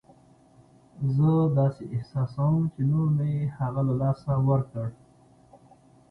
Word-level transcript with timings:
زه 1.15 1.31
داسې 1.59 1.83
احساسوم 1.95 2.55
چې 2.73 2.81
نور 2.91 3.07
مې 3.17 3.31
هغه 3.57 3.81
له 3.87 3.93
لاسه 4.01 4.31
ورکړ. 4.49 4.87